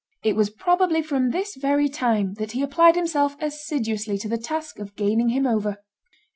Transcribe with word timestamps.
It 0.23 0.35
was 0.35 0.49
probably 0.49 1.03
from 1.03 1.29
this 1.29 1.53
very 1.55 1.87
time 1.87 2.33
that 2.39 2.53
he 2.53 2.63
applied 2.63 2.95
himself 2.95 3.35
assiduously 3.39 4.17
to 4.17 4.27
the 4.27 4.39
task 4.39 4.79
of 4.79 4.95
gaining 4.95 5.29
him 5.29 5.45
over. 5.45 5.77